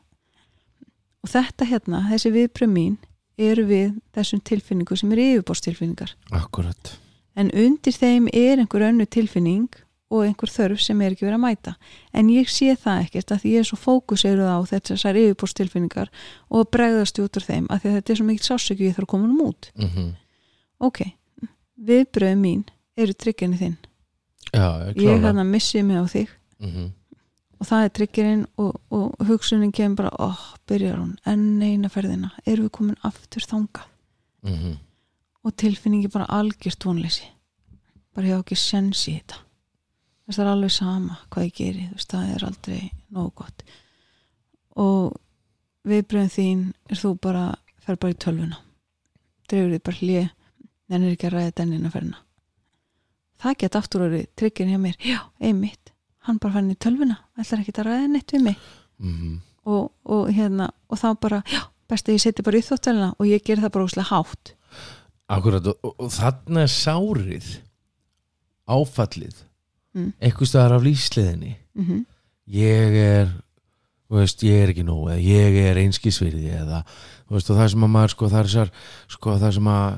[1.26, 2.96] Og þetta hérna, þessi viðbröð mín
[3.36, 6.94] eru við þessum tilfinningu sem er yfirbórstilfinningar akkurat
[7.36, 9.68] en undir þeim er einhver önnu tilfinning
[10.12, 11.72] og einhver þörf sem er ekki verið að mæta.
[12.14, 16.12] En ég sé það ekkert að ég er svo fókuseruð á þessar yfirbórstilfinningar
[16.48, 19.08] og bregðast út úr þeim að því að þetta er svo mikið sásöku ég þarf
[19.08, 19.72] að koma um út.
[19.74, 20.14] Mm
[20.76, 20.98] ok,
[21.88, 22.66] viðbröðu mín
[23.00, 23.76] eru trygginni þinn.
[24.52, 26.34] Já, ég klára hann að missi mig á þig.
[26.60, 26.92] Mm
[27.56, 32.32] og það er tryggirinn og, og hugsunin kemur bara, óh, byrjar hún enn eina ferðina,
[32.44, 33.86] erum við komin aftur þangað?
[34.44, 34.74] -hmm.
[35.46, 37.28] Og tilfinningi bara algjört vonleysi.
[38.16, 39.42] Bara ég á ekki sens í þetta.
[40.26, 42.80] Það er alveg sama hvað ég geri þú veist, það er aldrei
[43.14, 43.64] nógu gott.
[44.82, 45.16] Og
[45.86, 47.44] viðbröðin þín er þú bara
[47.86, 48.62] fer bara í tölvuna.
[49.46, 50.30] Dreifur þið bara hlið
[50.90, 52.22] nennir ekki að ræða dennina ferðina
[53.36, 54.94] það get aftur orðið tryggin hjá mér.
[55.04, 55.90] Já, einmitt,
[56.24, 58.62] hann bara fann í tölvuna ætlar ekki að ræða neitt við mig.
[58.96, 59.34] Mm
[59.66, 63.26] og, og hérna og þá bara, já, best að ég seti bara í þóttelina og
[63.28, 64.52] ég ger það bara úslega hátt
[65.28, 67.48] Akkurat og, og, þarna er sárið
[68.68, 69.42] áfallið
[69.96, 70.10] Mm.
[70.20, 72.02] eitthvað staðar af lífsliðinni mm
[72.52, 73.30] ég er
[74.12, 76.82] veist, ég er ekki nóg eða ég er einskisvirði eða
[77.32, 78.70] veist, það sem að maður sko, það er þessar
[79.08, 79.96] sko, það sem að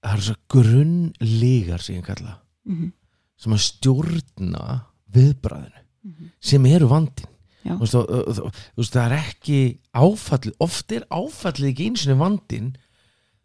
[0.00, 2.34] það er þessar grunnlígar sem ég kalla
[2.66, 2.90] -hmm.
[3.36, 4.80] sem að stjórna
[5.12, 6.30] viðbræðinu Mhm.
[6.40, 7.26] sem eru vandin
[7.74, 9.60] Þú veist, það er ekki
[9.94, 12.76] áfallið, oft er áfallið ekki eins og vandin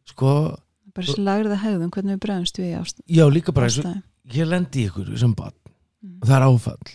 [0.05, 0.57] sko,
[0.93, 4.47] bara þessi lagriða hegðum hvernig við bregðumst við ást- já líka bara eins og ég
[4.47, 5.53] lendi ykkur sem barn.
[6.03, 6.17] Mm.
[6.21, 6.91] og það er áfall.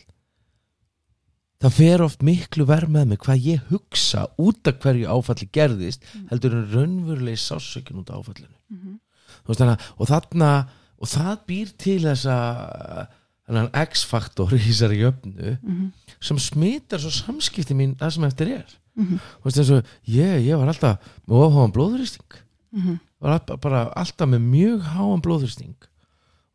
[1.63, 6.03] Það fer oft miklu verð með mig hvað ég hugsa út af hverju áfalli gerðist
[6.15, 6.27] Mm.
[6.31, 8.99] heldur en raunverulegi sásökin út af áfallinu.
[9.47, 10.69] Veist, þannig, að- og þarna
[11.01, 13.09] og það býr til þessa
[13.47, 15.93] þennan X-faktor í þessari jöfnu Mhm.
[16.21, 19.19] sem smitar svo samskipti mín það sem eftir er Mhm.
[19.43, 22.33] Þú veist eins og ég, ég var alltaf með ofháðan blóðuristing
[22.73, 22.99] Mhm.
[23.21, 25.75] var all- bara alltaf með mjög háan blóðuristing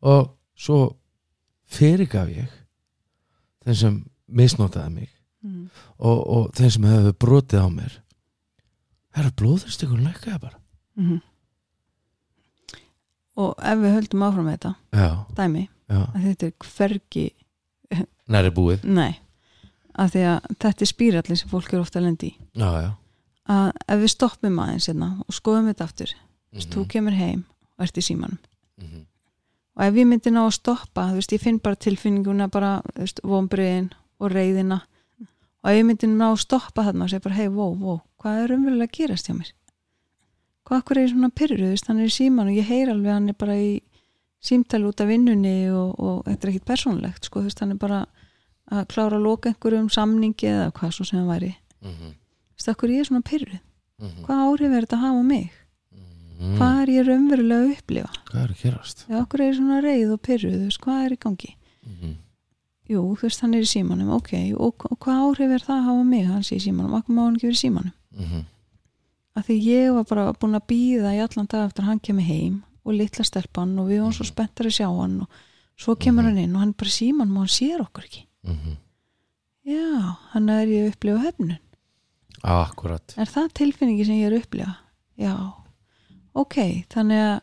[0.02, 0.96] og svo
[1.70, 2.48] fyrirgaf ég
[3.64, 5.08] þeim sem misnotaði mig
[5.44, 5.70] Mhm.
[6.00, 7.92] og, og þeim sem hefur brotið á mér
[9.14, 10.58] það er blóðuristingur lækkaði bara
[10.98, 11.20] Mhm.
[13.36, 17.24] og ef við höldum áfram þetta já, dæmi, að þetta er hvergi
[18.32, 18.84] næri búið.
[18.84, 19.12] Nei,
[19.98, 22.36] af því að þetta er spírallin sem fólk er ofta að lendi í.
[22.56, 22.90] Já, já.
[23.52, 26.12] Að ef við stoppum aðeins hérna og skoðum þetta aftur
[26.52, 26.68] Mhm.
[26.72, 27.44] þú kemur heim
[27.78, 28.38] og ert í símanum.
[28.78, 29.06] Mhm.
[29.76, 33.00] og ef ég myndi ná að stoppa þú veist, ég finn bara tilfinninguna bara, þú
[33.00, 34.82] veist, vombriðin og reyðina
[35.64, 38.44] og ef ég myndi ná að stoppa þarna og segja bara, hei, wow, wow hvað
[38.44, 39.52] er umverulega að gerast hjá mér?
[40.66, 43.12] Hvað akkur er svona pyrruð, þú veist, hann er í síman og ég heyr alveg
[43.12, 43.80] hann er bara í
[44.42, 47.80] símtali út af vinnunni og, og þetta er ekkit persónlegt, sko, þú veist, hann er
[47.82, 48.00] bara
[48.72, 52.12] að klára að loka einhverjum samningi eða hvað svo sem hann væri, Mhm.
[52.12, 53.60] þú veist, akkur er ég svona pyrruð
[54.02, 54.24] Mhm.
[54.26, 55.50] hvað áhrif er þetta að hafa mig
[55.92, 56.56] Mhm.
[56.58, 60.12] hvað er ég raunverulega að upplifa hvað er að gerast Já, okkur er svona reið
[60.12, 61.56] og pyrruð, þú veist, hvað er í gangi?
[61.86, 62.14] Mhm.
[62.90, 65.84] Jú, þú veist, hann er í símanum, ok, og, og hvað áhrif er það að
[65.84, 67.92] hafa mig, hann sé í símanum, okkur má hann ekki verið í símanum?
[68.18, 68.44] Mhm.
[69.36, 72.22] Af því ég var bara búin að býða í allan dag eftir að hann kemur
[72.26, 75.42] heim og litla stelpan og við varum svo spenntar að sjá hann og
[75.78, 78.24] svo kemur hann inn og hann er bara í símanum og hann sér okkur ekki.
[78.46, 78.76] Mhm.
[79.62, 81.58] Já, hann er ég að upplifa höfnun.
[82.42, 84.76] akkurat Er það tilfinningi sem ég er að upplifa?
[85.16, 85.52] Já,
[86.34, 87.40] ok, þannig að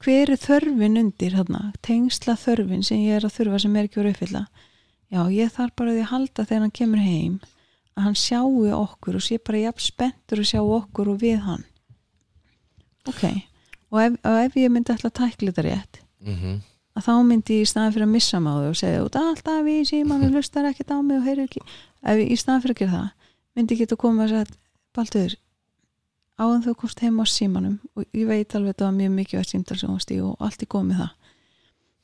[0.00, 4.00] hver er þörfin undir þarna, tengsla þörfin sem ég er að þurfa sem er ekki
[4.00, 4.46] verið uppfylla
[5.10, 7.36] já, ég þarf bara því að halda þegar hann kemur heim
[7.98, 11.66] að hann sjáu okkur og sé bara jafn spenntur að sjá okkur og við hann
[13.10, 13.24] ok
[13.90, 16.60] og ef, og ef ég myndi alltaf tækla þetta rétt Mhm.
[16.96, 19.76] að þá myndi ég í staðan fyrir að missa máðu og segja út alltaf í
[19.88, 21.62] síman og hlustar ekkert á mig og heyrir ekki.
[22.04, 23.10] Ef ég í staðan fyrir að gera það
[23.56, 24.46] myndi ég geta að koma og segja
[24.94, 25.34] Baldur,
[26.40, 29.40] áðan þú komst heim á símanum og ég veit alveg að þetta var mjög mikið
[29.40, 31.10] að símtal sem varst í og allt er komið það.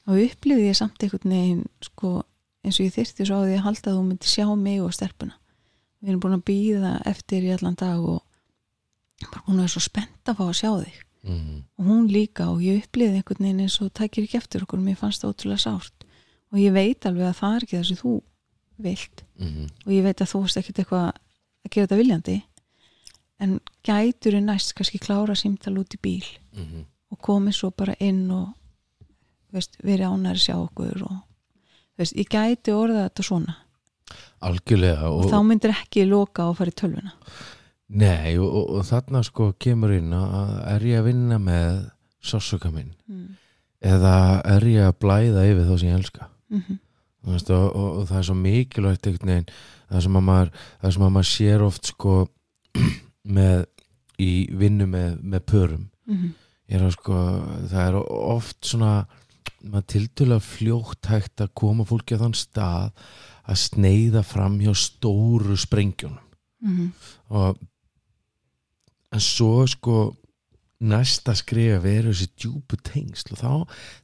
[0.06, 2.10] Og upplifði ég samt einhvern veginn sko,
[2.62, 4.92] eins og ég þyrfti svo á því að halda að þú myndi sjá mig og
[4.94, 5.34] stelpuna.
[6.02, 8.22] Við erum búin að býða eftir í allan dag og
[9.32, 11.62] bara að vera svo spennt að fá að sjá þig Mhm.
[11.78, 14.84] og hún líka og ég upplifði einhvern veginn eins og tækir ekki eftir okkur og
[14.86, 16.04] mér fannst það ótrúlega sárt
[16.52, 18.12] og ég veit alveg að það er ekki það sem þú
[18.78, 19.64] vilt Mhm.
[19.86, 21.06] og ég veit að þú veist ekkert eitthvað
[21.66, 22.42] að gera þetta viljandi
[23.40, 26.24] en gætur er næst kannski klára símtal út í bíl
[26.56, 26.84] Mhm.
[27.12, 28.54] og komið svo bara inn og
[29.52, 31.16] veist, verið ánæri sjá okkur og
[31.98, 33.56] veist, ég gæti orða þetta svona
[34.42, 37.12] algjörlega og, og, þá myndir ekki loka og fara í tölvuna
[37.88, 41.84] nei, og, og, og þarna sko kemur inn að er ég að vinna með
[42.26, 43.26] sásuka minn mm.
[43.94, 44.16] eða
[44.56, 46.78] er ég að blæða yfir þá sem ég elska Mm -hmm.
[47.26, 49.48] Veist, og, og, það er svo mikilvægt einhvern veginn
[49.90, 50.50] það sem að maður,
[50.94, 52.12] sem að maður sér oft sko
[53.36, 53.64] með
[54.22, 56.34] í vinnu með, með pörum Mm
[56.66, 57.20] ég er sko
[57.70, 59.06] það er oft svona
[59.62, 62.90] maður tildulega fljótt hægt að koma fólki á þann stað
[63.46, 66.18] að sneiða fram hjá stóru sprengjunum
[66.62, 66.88] -hmm.
[67.28, 67.60] og
[69.16, 69.98] en svo sko
[70.86, 73.52] næsta skrifa veru þessi djúpu tengsl og þá,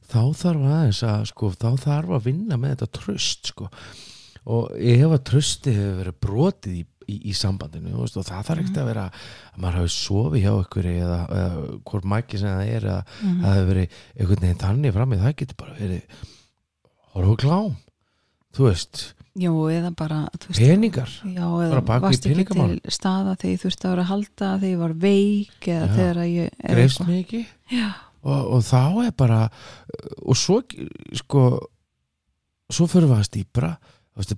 [0.09, 3.67] þá þarf aðeins að sko, þá þarf að vinna með þetta tröst sko.
[4.49, 6.81] Og ef að trösti hefur verið brotið í,
[7.13, 10.51] í, í sambandinu veist, og það þarf ekkert að vera að maður hafi sofið hjá
[10.65, 13.37] ykkur eða, eða hvort mæki sem það er eða Mhm.
[13.45, 16.25] það hefur verið einhvern veginn þannig fram í það getur bara verið
[17.13, 17.71] horfa á klám
[18.53, 19.01] þú veist,
[19.73, 22.79] eða bara veist, peningar Já, Bara eða bak við varst ekki peningamál.
[22.93, 25.93] staða þegar ég þurfti að vera að halda þegar ég var veik eða Já.
[25.97, 27.41] þegar ég greifst mig ekki
[27.73, 27.89] Já,
[28.23, 29.39] og, og þá er bara
[30.23, 30.59] og svo
[31.17, 31.43] sko
[32.73, 33.71] svo fyrir við að stýpra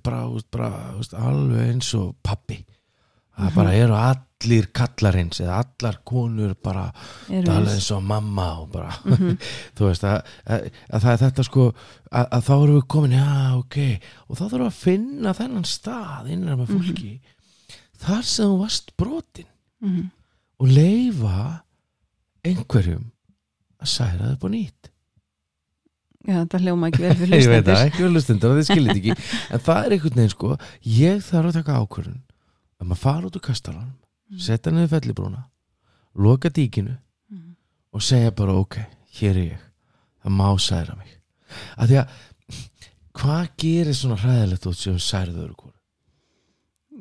[0.02, 0.70] bara, bara
[1.20, 2.62] alveg eins og pappi
[3.36, 3.54] það Mhm.
[3.54, 3.92] bara eru
[4.44, 6.90] allir kallarins eða allar konur bara
[7.32, 9.38] eru alveg eins og mamma og bara Mhm.
[9.78, 11.64] þú veist að, að, að það er þetta sko
[12.12, 13.78] að, að þá erum við komin, já ok
[14.28, 17.12] og þá þurfum við að finna þennan stað innan með fólki
[17.96, 19.48] þar sem þú varst brotin.
[19.80, 20.04] Mhm.
[20.60, 21.62] og leifa
[22.44, 23.08] einhverjum
[23.80, 24.90] að særa þau á nýtt.
[26.26, 27.86] Já, þetta hljóma ekki vel fyrir ég veit það, hlustendur.
[27.90, 29.16] ekki vel hlustendur og þið skiljið ekki.
[29.56, 30.56] En það er einhvern veginn sko
[30.96, 32.22] ég þarf að taka ákvörðun
[32.84, 33.94] um að fara út úr kastalanum
[34.38, 35.44] setja niður fellibrúna
[36.16, 36.96] loka díkinu
[37.30, 37.54] Mhm.
[37.92, 38.76] og segja bara ok,
[39.20, 39.58] hér er ég.
[40.24, 41.08] Það má særa mig.
[41.78, 42.08] Að því að
[43.14, 45.72] hvað gerir svona hræðilegt út sem særður hvort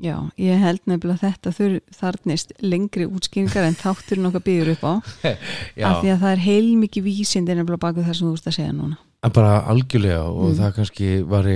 [0.02, 4.94] Já, ég held nefnilega þetta þur, þarnist lengri útskýringar en þátturinn okkar býður upp á.
[5.88, 8.74] Af því að það er heilmikið vísindi nefnilega baku það sem þú veist að segja
[8.76, 8.98] núna.
[9.24, 10.58] En bara algjörlega og Mm.
[10.60, 11.48] það kannski var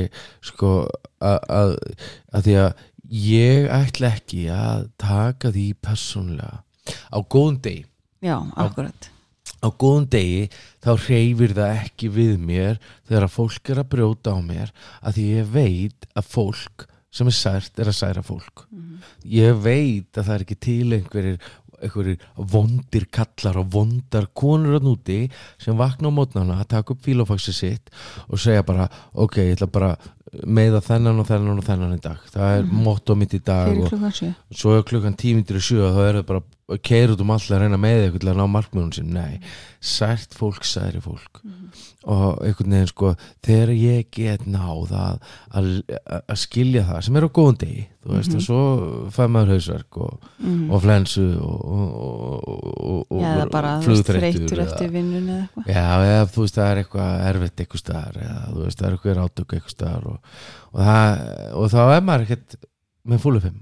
[0.42, 0.88] sko
[1.20, 1.76] að
[2.46, 2.74] því að
[3.10, 6.60] ég ætla ekki að taka því persónlega
[7.10, 7.86] á góðum degi.
[8.22, 9.10] Já, akkurat.
[9.60, 10.50] á góðum degi
[10.84, 15.18] þá hreyfir það ekki við mér þegar að fólk er að brjóta á mér að
[15.18, 18.68] því ég veit að fólk sem er sært er að særa fólk.
[18.70, 19.00] Mhm.
[19.26, 21.40] ég veit að það er ekki til einhverjir
[21.86, 25.20] einhverjir vondir kallar og vondar konur að núti
[25.62, 27.92] sem vakna á mótnana að taka upp fílofaxi sitt
[28.28, 29.94] og segja bara ok, ég ætla bara
[30.46, 32.26] meða þennan og þennan og þennan í dag.
[32.30, 32.82] Það er mm.
[32.86, 34.20] motto mitt í dag og
[34.54, 37.56] svo er klukkan tímindir í sjö þá er það bara að keira út um allir
[37.56, 39.40] að reyna með eitthvað til að ná markmjörnum sin nei,
[39.82, 41.42] sært fólk, særi fólk
[42.08, 43.10] og einhvern veginn sko
[43.44, 45.18] þegar ég get náð að,
[45.60, 45.66] að,
[46.32, 48.60] að skilja það sem er á góðum degi þú veist, og svo
[49.12, 50.30] fæ maður hausverk og,
[50.72, 54.94] og flensu og, og, og, og Já, eða bara þú veist, flugþreyttur þreytur eða- eftir
[54.96, 55.68] vinnun eða eitthvað.
[55.76, 55.84] Já,
[56.14, 59.22] eða þú veist, það er eitthvað erfitt eitthvað staðar eða þú veist, það er eitthvað
[59.26, 60.34] átök eitthvað staðar og,
[60.72, 60.88] og,
[61.60, 62.58] og þá er maður ekkert
[63.10, 63.60] með fúlu fimm.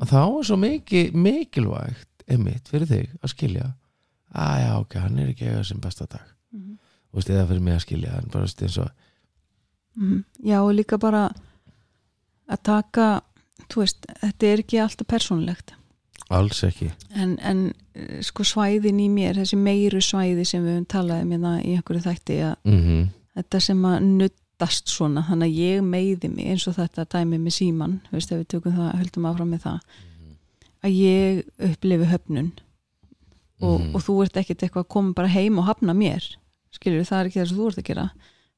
[0.00, 3.66] Og þá er svo mikið, mikilvægt einmitt fyrir þig að skilja
[4.32, 6.22] að já, ok, hann er ekki eiga sem besta dag.
[6.54, 6.78] Mhm.
[6.78, 8.90] þú veist, eða fyrir mig að skilja en bara eins og,
[9.96, 10.24] Mhm.
[10.44, 11.26] Já, og líka bara
[12.48, 13.22] að taka
[13.68, 15.74] þú veist, þetta er ekki alltaf persónulegt.
[16.30, 16.90] Alls ekki.
[17.14, 21.30] En, en eh, sko svæðin í mér þessi meiru svæði sem við höfum talað um
[21.34, 26.28] hérna í einhverju þætti að mm þetta sem að nuttast svona þannig að ég meiði
[26.34, 29.80] mig eins og þetta dæmi með síman, veist, við tökum það höldum áfram með það
[30.84, 32.50] að ég upplifi höfnun.
[33.62, 33.94] Og, Mhm.
[33.94, 36.36] og þú ert ekkert eitthvað að koma bara heim og hafna mér
[36.74, 38.08] skilur það er ekki það sem þú ert að gera.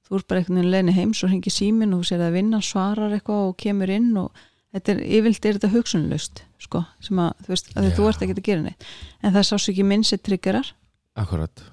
[0.05, 2.61] Þú ert bara einhvern veginn leini heim svo hringi símin og þú sér að vinna,
[2.65, 4.43] svarar eitthvað og kemur inn og
[4.75, 8.43] þetta er, yfirlt er þetta hugsunlust sko, sem að þú veist, að þú ert ekkert
[8.43, 8.89] að gera neitt.
[9.23, 10.75] En það sá svo ekki minn sem triggerar.
[11.17, 11.65] Akkurat.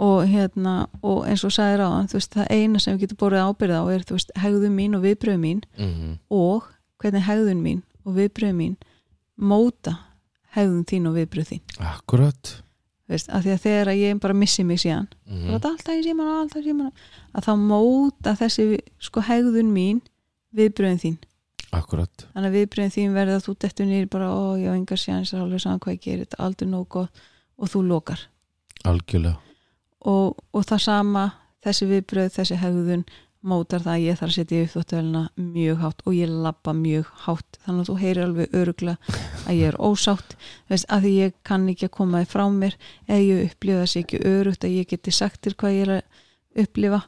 [0.00, 3.82] Og hérna, og eins og ráðan þú veist, það eina sem við getum borðið ábyrða
[3.84, 8.56] á er, veist, hegðun mín og viðbröð mín mm og hvernig hegðun mín og viðbröð
[8.56, 8.74] mín
[9.40, 9.96] móta
[10.56, 11.62] hegðun þín og viðbröð þín.
[11.90, 12.54] Akkurat
[13.10, 16.04] veist, af því að þegar að ég bara missi mig síðan mm þetta alltaf í
[16.06, 16.92] síman og alltaf í síman
[17.34, 18.66] að þá móta þessi
[19.02, 20.00] sko hegðun mín
[20.56, 21.18] viðbröðin þín.
[21.70, 22.26] Akkurat.
[22.34, 25.34] Þannig að viðbröðin þín verða að þú dettur nýr bara, ó, ég á engar séans
[25.34, 27.22] alveg saman hvað ég gerir, þetta er aldrei nóg gott
[27.60, 28.24] og þú lokar.
[28.90, 29.38] Algjörlega.
[30.10, 31.24] Og, og það sama
[31.62, 33.04] þessi viðbröð, þessi hegðun
[33.40, 37.12] mótar það að ég þarf að setja upp þóttvelina mjög hátt og ég lappa mjög
[37.26, 37.60] hátt.
[37.64, 40.36] Þannig að þú heyrir alveg öruglega að ég er ósátt.
[40.70, 42.76] Veist, að ég kann ekki að koma þið frá mér
[43.06, 46.64] eða ég upplifa þessi ekki örugt að ég geti sagt þér hvað ég er að
[46.64, 47.02] upplifa.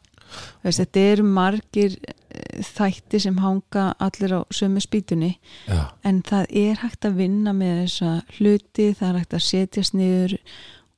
[0.63, 5.35] Veist, þetta eru margir eh, þætti sem hanga allir á sömu spýtunni
[5.69, 9.99] já, en það er hægt að vinna með þessa hluti, það er hægt að setjast
[9.99, 10.39] niður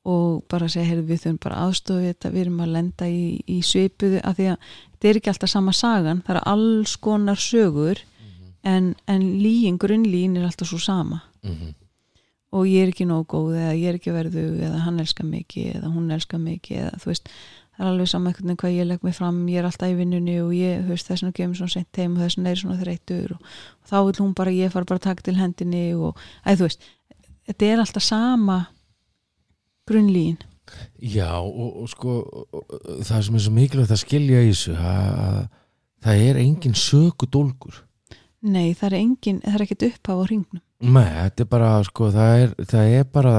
[0.05, 3.61] og bara segja, heyrðu við þurfum bara aðstofi þetta, við erum að lenda í, í
[3.65, 8.03] svipuðu, af því að þetta er ekki alltaf sama sagan, það er alls konar sögur
[8.65, 11.23] en, en líin, grunnlín er alltaf svo sama.
[11.45, 11.75] Mm
[12.55, 15.71] og ég er ekki nóg góð eða ég er ekki verðug eða hann elskar mikið
[15.81, 17.31] eða hún elskar mikið eða þú veist,
[17.75, 19.97] það er alveg sama einhvern veginn hvað ég legg mig fram, ég er alltaf í
[19.99, 22.61] vinnunni og ég, þú veist, þess vegna kemur svona sent heim og þess vegna er
[22.61, 23.49] svona þreytur og,
[23.83, 26.69] og þá vil hún bara, ég fara bara að taka til hendinni og, æ, þú
[26.69, 26.87] veist,
[27.51, 28.61] þetta er alltaf sama
[29.91, 30.39] grunnlín
[30.97, 32.21] Já, og, og sko
[33.05, 35.43] það sem er svo mikilvægt að skilja í þessu að
[36.07, 37.83] það er engin sökudólgur
[38.45, 42.11] nei, það er engin, það er ekkert upphaf á hringnum Nei, þetta er bara sko,
[42.13, 43.37] það er, það er bara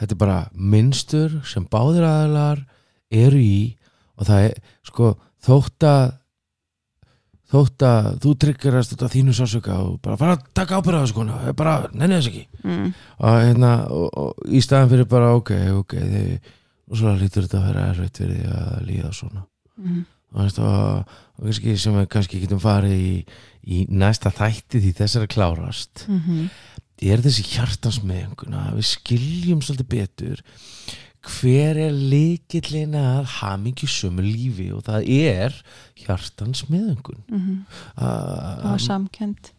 [0.00, 0.40] þetta er bara
[0.74, 2.60] minnstur sem báðir aðilar
[3.14, 3.56] eru í
[4.18, 6.04] og það er sko þótt að
[7.54, 11.38] þótt að þú tryggirast af þínu sásöka og bara fara að taka ábyrða þessu konu,
[11.38, 12.92] það er bara, nenni þess ekki mm.
[13.20, 16.52] og hérna og, og, í staðan fyrir bara ok, ok þið,
[16.90, 20.04] og svo lítur þetta að vera erfitt fyrir því að líða svona Mm.
[20.30, 23.14] og, veist, og kannski sem við kannski getum farið í,
[23.64, 26.04] í næsta þætti því þessar að klárast.
[26.08, 26.50] Mm -hmm.
[27.04, 30.44] er þessi hjartansmeðinguna við skiljum svolítið betur
[31.24, 35.56] hver er líkillin að hamingju sömu lífi og það er
[36.04, 37.64] hjartansmeðingun Mm
[37.96, 39.52] það var samkend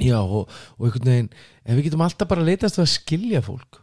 [0.00, 1.30] já og, og einhvern veginn
[1.64, 3.80] ef við getum alltaf bara leitast við að skilja fólk.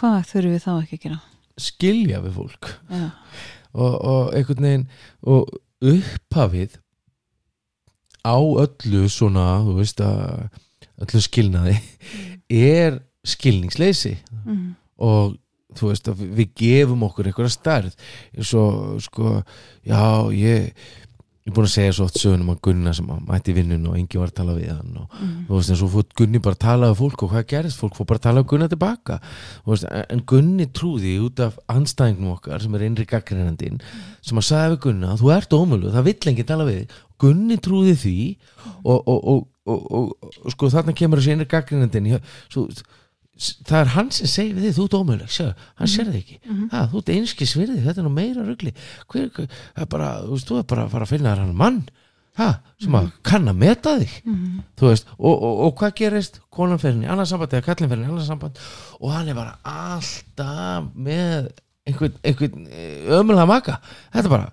[0.00, 1.18] Hvað þurfum við þá ekki að gera?
[1.60, 2.70] Skilja við fólk.
[2.88, 3.10] Já,
[3.72, 4.86] og, og einhvern veginn
[5.20, 6.78] og upphafið
[8.26, 10.48] á öllu svona þú veist að
[11.00, 11.76] öllu skilnaði
[12.50, 14.64] er skilningsleysi mm.
[15.00, 15.36] og
[15.78, 17.92] þú veist að við- gefum okkur einhverja stærð
[18.34, 19.36] eins og sko
[19.86, 20.00] já
[20.34, 20.72] ég
[21.50, 23.96] ég er búin að segja svo oft sögunum að Gunna sem að mætti vinnun og
[23.98, 25.46] engi var að tala við hann og Mm.
[25.48, 27.96] þú veist eins og fór Gunni bara að tala við fólk og hvað gerist, fólk
[27.98, 29.20] fór bara að tala við Gunna tilbaka
[29.66, 33.80] veist, en- en Gunni trúði út af anstæðingum okkar sem er innri gaggreinandinn
[34.22, 36.88] sem að sagði við Gunna þú ert ómölu, það vill enginn tala við.
[37.18, 38.36] Gunni trúði því
[38.84, 40.14] og, og, og, og,
[40.54, 42.68] sko þarna kemur þessi innri gaggreinandinn svo,
[43.40, 45.46] það er hann sem segir við þig þú ert ómölu, sjá,
[45.80, 46.38] hann sér þig ekki.
[46.44, 46.66] Mhm.
[46.74, 48.74] ha, þú ert einskis virði, þetta er nú meira rugli.
[49.08, 51.80] Hver, það er bara, þú veist, þú er bara að fara að finna hann mann
[52.40, 54.14] ha, sem að kann að meta þig.
[54.24, 54.60] Mhm.
[54.80, 56.40] þú veist, og, og, og hvað gerist?
[56.50, 58.62] Konan fyrir henni, annað samband eða kallin fyrir henni annað samband
[59.00, 61.50] og hann er bara alltaf með
[61.88, 62.66] einhvern, einhvern
[63.20, 63.80] ömulega maka.
[64.12, 64.52] Þetta er bara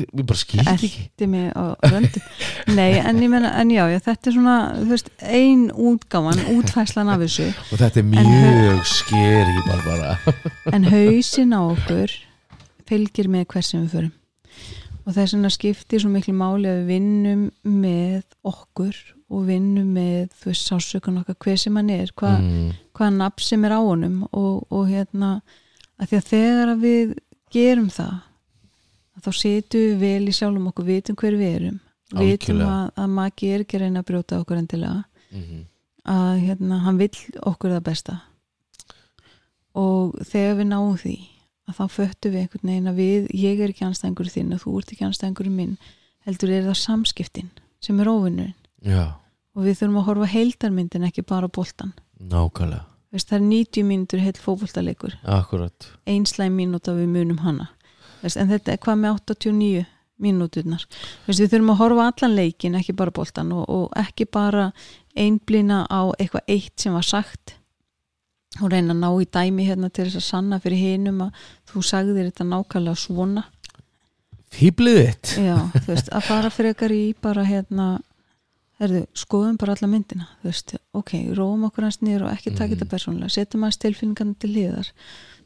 [0.00, 1.02] við bara skildi ekki.
[2.72, 7.12] Nei, en ég menna, en já, já, þetta er svona þú veist, ein útgáfan, útfæslan
[7.12, 7.48] af þessu.
[7.72, 10.16] Og þetta er mjög skeri bara
[10.76, 12.16] en hausin á okkur
[12.88, 14.12] fylgir með hversum við förum.
[15.02, 18.98] Og þess vegna skiptir svo miklu máli að við vinnum með okkur
[19.32, 23.44] og vinnum með þú veist sásökun okkar hver sem hann er hvað, mm, hvaða nafn
[23.44, 24.20] sem er á honum.
[24.30, 25.40] Og, og hérna
[25.98, 27.16] að því að þegar að við
[27.52, 28.20] gerum það að
[29.22, 31.80] þá situm við vel í sjálfum okkur vitum hver við erum.
[32.12, 32.72] Vitum Algjörlega.
[32.72, 35.04] að, að maki er ekki að reyna að brjóta okkur endilega.
[35.32, 35.64] Mm,
[36.12, 37.14] að hérna, hann vill
[37.48, 38.18] okkur það besta.
[39.78, 41.16] Og þegar við náum því
[41.70, 44.76] að þá föttum við einhvern veginn að við ég er ekki anstæðingur þinn og þú
[44.80, 45.76] ert ekki anstæðingur minn
[46.26, 47.50] heldur er það samskiptin
[47.82, 49.14] sem er óvinnurinn já,
[49.54, 52.88] og við þurfum að horfa heildarmyndin ekki bara á boltan nákvæmlega.
[53.12, 55.16] Veist, það er 90 mínútur heill fótboltalegur.
[55.28, 57.68] Akkurat, einslæg mínúta við munum hana
[58.22, 59.86] Veist, en þetta er hvað með 89
[60.22, 60.84] mínúturnar.
[61.26, 64.68] Veist, við þurfum að horfa allan leikin ekki bara boltan og, og ekki bara
[65.18, 67.56] einblina á eitthvað eitt sem var sagt
[68.60, 71.42] og reyna að ná í dæmi hérna til þess að sanna fyrir hinum að
[71.72, 73.44] þú sagðir þetta nákvæmlega svona.
[74.52, 75.30] Fýblið þitt.
[75.40, 77.86] Já, þú veist, að fara frekar í bara hérna
[78.82, 82.66] herðu, skoðum bara alla myndina þú veist, ok, róum okkur hans niður og ekki taka
[82.72, 82.74] Mhm.
[82.76, 84.90] þetta persónulega, setjum hans tilfinningarna til hliðar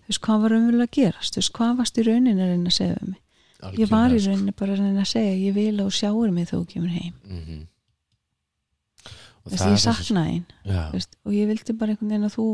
[0.06, 1.34] þú veist, hvað var raunverulega að gerast?
[1.34, 3.22] Þú veist, hvað varst í rauninni að reyna að segja við mig?
[3.80, 4.30] Ég var í sko.
[4.30, 7.14] rauninni bara að reyna að segja ég vil þú sjáur mig þú kemur heim.
[7.26, 7.60] Mhm.
[9.46, 12.10] Og þú veist, það ég er þessi- saknaði þú veist, og ég vildi bara einhvern
[12.10, 12.46] veginn að þú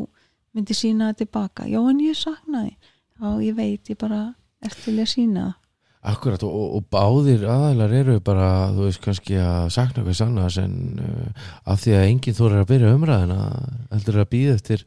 [0.55, 4.95] myndi sína það tilbaka, já en ég saknaði já, ég veit, ég bara er til
[4.99, 5.55] í að sína það.
[6.03, 10.57] Akkurat og, og, og báðir aðalar eru bara þú veist kannski að sakna hvers annars
[10.59, 13.37] en uh, af því að enginn þórar að byrja umræðina
[13.93, 14.83] heldur að býða eftir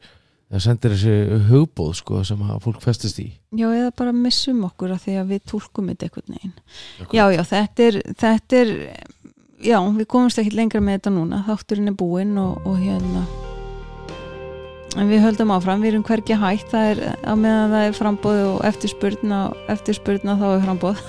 [0.52, 3.26] það sendir þessi hugbóð sko sem að fólk festist í
[3.56, 6.54] Já, eða bara missum okkur að því að við túlkum þetta einhvern veginn.
[7.10, 8.72] Já, já, þetta er, þetta er,
[9.64, 13.24] já, við komumst ekki lengra með þetta núna, þátturinn er búinn og, og hérna,
[14.96, 18.42] en við höldum áfram, við erum hvergi hægt, það er, á meðan það er frambóð
[18.46, 19.40] og eftirspurna,
[19.72, 21.02] eftirspurna þá er frambóð.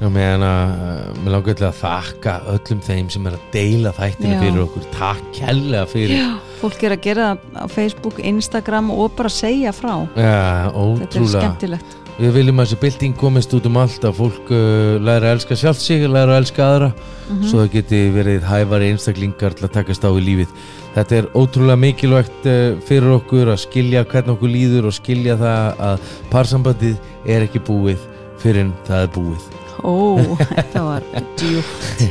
[0.00, 3.94] Já, meðan að uh, mér langar til að þakka öllum þeim sem er að deila
[3.98, 4.40] þættinu Já.
[4.46, 9.28] fyrir okkur takk kærlega fyrir Já, fólk er að gera á Facebook, Instagram og bara
[9.32, 9.94] segja frá.
[10.14, 10.68] Já,
[11.04, 11.96] Þetta er skemmtilegt.
[12.20, 15.56] Við viljum að þessi bylting komist út um allt að fólk uh, læra að elska
[15.56, 16.90] sjálft sig læra að elska aðra
[17.30, 17.44] Mhm.
[17.46, 20.48] svo það geti verið hæfari einstaklingar til að takast á í lífið
[20.96, 25.78] þetta er ótrúlega mikilvægt uh, fyrir okkur að skilja hvernig okkur líður og skilja það
[25.86, 26.96] að parsambandið
[27.30, 28.02] er ekki búið
[28.42, 29.46] fyrir en það er búið
[29.86, 29.94] Ó,
[30.58, 31.06] þetta var
[31.38, 32.02] djúpt.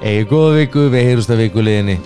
[0.00, 1.98] Egið góða viku, við heyrumst að vikuleginni